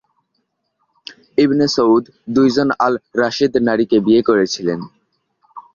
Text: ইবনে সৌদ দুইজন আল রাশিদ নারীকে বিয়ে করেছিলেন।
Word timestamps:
ইবনে 1.37 1.65
সৌদ 1.75 2.03
দুইজন 2.35 2.69
আল 2.85 2.93
রাশিদ 3.19 3.53
নারীকে 3.67 3.97
বিয়ে 4.05 4.21
করেছিলেন। 4.29 4.79